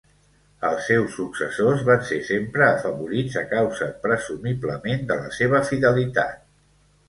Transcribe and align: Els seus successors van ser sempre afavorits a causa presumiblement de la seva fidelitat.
Els 0.69 0.87
seus 0.91 1.11
successors 1.17 1.83
van 1.89 2.01
ser 2.13 2.17
sempre 2.31 2.65
afavorits 2.69 3.37
a 3.43 3.45
causa 3.53 3.91
presumiblement 4.09 5.07
de 5.15 5.23
la 5.23 5.33
seva 5.41 5.65
fidelitat. 5.73 6.45